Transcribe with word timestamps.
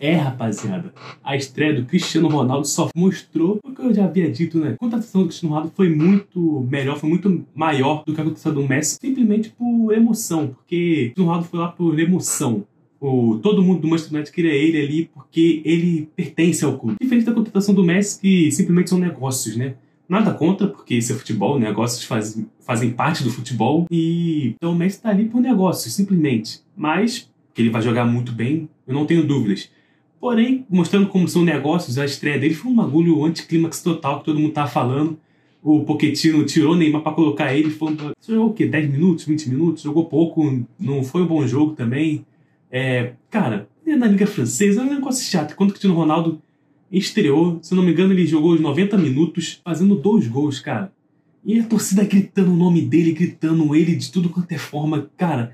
É, 0.00 0.14
rapaziada, 0.14 0.94
a 1.22 1.36
estreia 1.36 1.74
do 1.74 1.84
Cristiano 1.84 2.26
Ronaldo 2.26 2.66
só 2.66 2.88
mostrou 2.96 3.60
o 3.62 3.70
que 3.70 3.82
eu 3.82 3.92
já 3.92 4.06
havia 4.06 4.30
dito, 4.30 4.58
né? 4.58 4.70
A 4.70 4.78
contratação 4.78 5.20
do 5.20 5.26
Cristiano 5.26 5.54
Ronaldo 5.54 5.74
foi 5.76 5.94
muito 5.94 6.66
melhor, 6.70 6.98
foi 6.98 7.10
muito 7.10 7.44
maior 7.54 8.02
do 8.06 8.14
que 8.14 8.20
a 8.20 8.24
contratação 8.24 8.54
do 8.54 8.66
Messi, 8.66 8.96
simplesmente 8.98 9.50
por 9.50 9.92
emoção, 9.92 10.48
porque 10.48 10.76
o 10.76 11.04
Cristiano 11.04 11.28
Ronaldo 11.28 11.48
foi 11.48 11.60
lá 11.60 11.68
por 11.68 12.00
emoção. 12.00 12.64
O, 12.98 13.38
todo 13.42 13.62
mundo 13.62 13.82
do 13.82 13.88
Manchester 13.88 14.14
United 14.14 14.34
queria 14.34 14.54
ele 14.54 14.80
ali 14.80 15.10
porque 15.12 15.60
ele 15.66 16.08
pertence 16.16 16.64
ao 16.64 16.78
clube. 16.78 16.96
Diferente 16.98 17.26
da 17.26 17.34
contratação 17.34 17.74
do 17.74 17.84
Messi, 17.84 18.18
que 18.22 18.50
simplesmente 18.52 18.88
são 18.88 18.98
negócios, 18.98 19.54
né? 19.54 19.74
Nada 20.08 20.32
contra, 20.32 20.66
porque 20.66 20.94
isso 20.94 21.12
é 21.12 21.14
futebol, 21.14 21.58
negócios 21.58 22.04
faz, 22.04 22.42
fazem 22.60 22.90
parte 22.90 23.22
do 23.22 23.30
futebol. 23.30 23.86
E 23.90 24.54
então 24.56 24.72
o 24.72 24.74
Messi 24.74 24.96
está 24.96 25.10
ali 25.10 25.26
por 25.26 25.42
negócios, 25.42 25.92
simplesmente. 25.92 26.60
Mas 26.74 27.30
que 27.52 27.60
ele 27.60 27.70
vai 27.70 27.82
jogar 27.82 28.06
muito 28.06 28.32
bem, 28.32 28.66
eu 28.86 28.94
não 28.94 29.04
tenho 29.04 29.26
dúvidas. 29.26 29.70
Porém, 30.20 30.66
mostrando 30.68 31.08
como 31.08 31.26
são 31.26 31.42
negócios, 31.42 31.96
a 31.96 32.04
estreia 32.04 32.38
dele 32.38 32.54
foi 32.54 32.70
um 32.70 32.74
bagulho 32.74 33.24
anticlímax 33.24 33.82
total 33.82 34.18
que 34.18 34.26
todo 34.26 34.38
mundo 34.38 34.52
tava 34.52 34.68
falando. 34.68 35.18
O 35.62 35.82
Pochettino 35.84 36.44
tirou 36.44 36.76
Neymar 36.76 37.02
para 37.02 37.12
colocar 37.12 37.54
ele, 37.54 37.70
falando, 37.70 38.12
você 38.20 38.32
jogou 38.32 38.50
o 38.50 38.52
quê? 38.52 38.66
10 38.66 38.90
minutos, 38.90 39.24
20 39.24 39.48
minutos? 39.48 39.82
Jogou 39.82 40.04
pouco, 40.04 40.62
não 40.78 41.02
foi 41.02 41.22
um 41.22 41.26
bom 41.26 41.46
jogo 41.46 41.72
também. 41.72 42.26
É, 42.70 43.14
cara, 43.30 43.66
na 43.86 44.06
Liga 44.06 44.26
Francesa 44.26 44.82
é 44.82 44.84
um 44.84 44.94
negócio 44.94 45.24
chato. 45.24 45.56
Quando 45.56 45.70
o 45.70 45.72
Cristiano 45.72 45.96
Ronaldo 45.96 46.40
estreou, 46.92 47.58
se 47.62 47.74
não 47.74 47.82
me 47.82 47.92
engano, 47.92 48.12
ele 48.12 48.26
jogou 48.26 48.52
os 48.52 48.60
90 48.60 48.98
minutos, 48.98 49.60
fazendo 49.64 49.94
dois 49.94 50.28
gols, 50.28 50.60
cara. 50.60 50.92
E 51.42 51.58
a 51.58 51.64
torcida 51.64 52.04
gritando 52.04 52.52
o 52.52 52.56
nome 52.56 52.82
dele, 52.82 53.12
gritando 53.12 53.74
ele 53.74 53.96
de 53.96 54.12
tudo 54.12 54.28
quanto 54.28 54.52
é 54.52 54.58
forma, 54.58 55.10
cara 55.16 55.52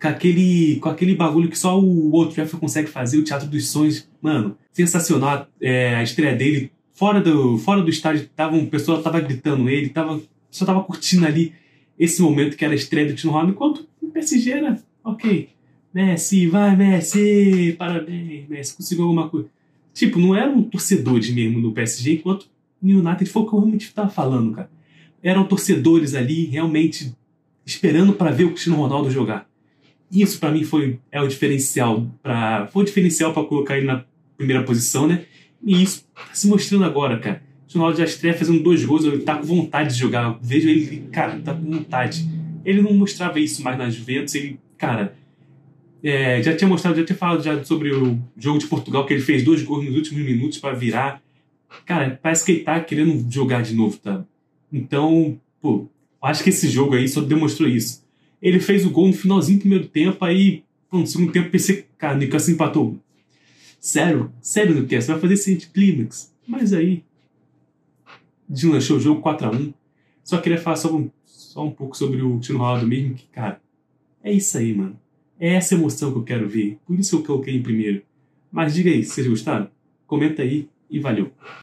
com 0.00 0.08
aquele, 0.08 0.76
com 0.76 0.88
aquele 0.88 1.14
bagulho 1.14 1.48
que 1.48 1.58
só 1.58 1.80
o 1.80 2.12
Old 2.12 2.34
Trafford 2.34 2.60
consegue 2.60 2.88
fazer, 2.88 3.18
o 3.18 3.24
Teatro 3.24 3.48
dos 3.48 3.68
Sonhos. 3.68 4.08
Mano, 4.20 4.56
sensacional 4.72 5.48
é, 5.60 5.94
a 5.96 6.02
estreia 6.02 6.36
dele. 6.36 6.70
Fora 6.92 7.20
do, 7.20 7.58
fora 7.58 7.82
do 7.82 7.90
estádio, 7.90 8.28
tava, 8.36 8.56
o 8.56 8.66
pessoal 8.66 9.02
tava 9.02 9.20
gritando 9.20 9.68
ele, 9.68 9.88
tava, 9.88 10.20
só 10.50 10.64
tava 10.64 10.82
curtindo 10.82 11.26
ali 11.26 11.52
esse 11.98 12.22
momento 12.22 12.56
que 12.56 12.64
era 12.64 12.72
a 12.72 12.76
estreia 12.76 13.06
do 13.06 13.10
Cristiano 13.10 13.32
Ronaldo, 13.32 13.52
enquanto 13.52 13.88
o 14.00 14.08
PSG 14.08 14.50
era, 14.50 14.82
ok, 15.02 15.48
Messi, 15.92 16.46
vai 16.46 16.76
Messi, 16.76 17.74
parabéns, 17.78 18.48
Messi, 18.48 18.76
conseguiu 18.76 19.04
alguma 19.04 19.28
coisa. 19.28 19.48
Tipo, 19.92 20.18
não 20.18 20.36
eram 20.36 20.62
torcedores 20.62 21.30
mesmo 21.30 21.60
no 21.60 21.72
PSG, 21.72 22.14
enquanto 22.14 22.46
no 22.80 23.00
United 23.00 23.26
foi 23.30 23.42
o 23.42 23.46
que 23.46 23.54
eu 23.54 23.58
realmente 23.60 23.86
estava 23.86 24.08
falando, 24.08 24.52
cara. 24.52 24.70
Eram 25.22 25.44
torcedores 25.44 26.14
ali, 26.14 26.46
realmente 26.46 27.14
esperando 27.64 28.12
para 28.12 28.30
ver 28.30 28.44
o 28.44 28.50
Cristiano 28.50 28.78
Ronaldo 28.78 29.10
jogar. 29.10 29.48
Isso 30.10 30.38
para 30.38 30.50
mim 30.50 30.64
foi 30.64 30.98
é 31.10 31.20
o 31.20 31.26
diferencial 31.26 32.06
para 32.22 32.66
foi 32.68 32.82
o 32.82 32.86
diferencial 32.86 33.32
para 33.32 33.44
colocar 33.44 33.76
ele 33.76 33.86
na 33.86 34.04
primeira 34.36 34.62
posição, 34.62 35.06
né? 35.06 35.24
E 35.64 35.82
isso 35.82 36.06
tá 36.14 36.22
se 36.32 36.46
mostrando 36.46 36.84
agora, 36.84 37.18
cara. 37.18 37.42
O 37.68 37.78
Ronaldo 37.78 37.98
já 37.98 38.04
estreia 38.04 38.34
fazendo 38.34 38.62
dois 38.62 38.84
gols, 38.84 39.04
ele 39.04 39.22
tá 39.22 39.36
com 39.36 39.42
vontade 39.42 39.94
de 39.94 39.98
jogar. 39.98 40.24
Eu 40.24 40.38
vejo 40.40 40.68
ele, 40.68 41.08
cara, 41.10 41.40
tá 41.40 41.52
com 41.52 41.68
vontade. 41.68 42.28
Ele 42.64 42.80
não 42.80 42.94
mostrava 42.94 43.40
isso 43.40 43.62
mais 43.64 43.76
nas 43.76 43.94
Juventus, 43.94 44.32
ele, 44.36 44.60
cara, 44.78 45.16
é, 46.02 46.40
já 46.40 46.54
tinha 46.54 46.68
mostrado, 46.68 46.96
já 46.96 47.04
tinha 47.04 47.16
falado 47.16 47.42
já 47.42 47.64
sobre 47.64 47.92
o 47.92 48.16
jogo 48.38 48.58
de 48.60 48.66
Portugal, 48.66 49.04
que 49.04 49.12
ele 49.12 49.22
fez 49.22 49.42
dois 49.42 49.62
gols 49.62 49.84
nos 49.84 49.96
últimos 49.96 50.24
minutos 50.24 50.58
para 50.58 50.72
virar. 50.72 51.20
Cara, 51.84 52.16
parece 52.22 52.44
que 52.44 52.52
ele 52.52 52.60
tá 52.60 52.78
querendo 52.78 53.26
jogar 53.28 53.62
de 53.62 53.74
novo, 53.74 53.96
tá? 53.96 54.24
Então, 54.72 55.36
pô, 55.60 55.88
Acho 56.24 56.42
que 56.42 56.48
esse 56.48 56.68
jogo 56.68 56.94
aí 56.94 57.06
só 57.06 57.20
demonstrou 57.20 57.68
isso. 57.68 58.02
Ele 58.44 58.60
fez 58.60 58.84
o 58.84 58.90
gol 58.90 59.06
no 59.06 59.14
finalzinho 59.14 59.56
do 59.56 59.62
primeiro 59.62 59.86
tempo, 59.86 60.22
aí, 60.22 60.62
no 60.92 61.06
segundo 61.06 61.32
tempo, 61.32 61.48
pensei, 61.48 61.86
cara, 61.96 62.14
o 62.14 62.18
Newcastle 62.18 62.52
empatou. 62.52 62.98
Sério? 63.80 64.30
Sério, 64.42 64.74
Newcastle? 64.74 65.14
Vai 65.14 65.22
fazer 65.22 65.34
esse 65.34 65.56
clímax? 65.68 66.30
Mas 66.46 66.74
aí, 66.74 67.02
deslanchou 68.46 68.98
o 68.98 69.00
jogo 69.00 69.22
4x1. 69.22 69.72
Só 70.22 70.38
queria 70.42 70.60
falar 70.60 70.76
só 70.76 70.94
um, 70.94 71.10
só 71.24 71.64
um 71.64 71.70
pouco 71.70 71.96
sobre 71.96 72.20
o 72.20 72.38
Tino 72.38 72.58
Ronaldo 72.58 72.86
mesmo, 72.86 73.14
que, 73.14 73.24
cara, 73.28 73.62
é 74.22 74.30
isso 74.30 74.58
aí, 74.58 74.74
mano. 74.74 75.00
É 75.40 75.54
essa 75.54 75.74
emoção 75.74 76.12
que 76.12 76.18
eu 76.18 76.24
quero 76.24 76.46
ver. 76.46 76.78
Por 76.86 76.98
isso 76.98 77.16
que 77.16 77.22
eu 77.22 77.26
coloquei 77.26 77.56
em 77.56 77.62
primeiro. 77.62 78.02
Mas 78.52 78.74
diga 78.74 78.90
aí, 78.90 79.02
vocês 79.02 79.26
gostaram? 79.26 79.70
Comenta 80.06 80.42
aí 80.42 80.68
e 80.90 81.00
valeu. 81.00 81.32